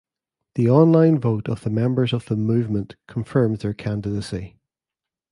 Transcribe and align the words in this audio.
The 0.55 0.67
online 0.67 1.19
vote 1.19 1.47
of 1.47 1.61
the 1.61 1.69
members 1.69 2.11
of 2.11 2.25
the 2.25 2.35
Movement 2.35 2.95
confirms 3.05 3.59
their 3.59 3.75
candidacy. 3.75 4.57